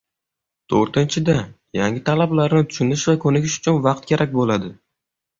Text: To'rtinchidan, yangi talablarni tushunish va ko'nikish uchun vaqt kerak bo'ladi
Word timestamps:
To'rtinchidan, 0.73 1.43
yangi 1.79 2.01
talablarni 2.07 2.61
tushunish 2.71 3.03
va 3.11 3.15
ko'nikish 3.25 3.57
uchun 3.61 3.77
vaqt 3.89 4.09
kerak 4.13 4.33
bo'ladi 4.41 4.73